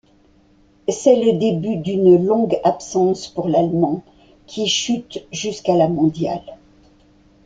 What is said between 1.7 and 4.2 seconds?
d'une longue absence pour l'Allemand,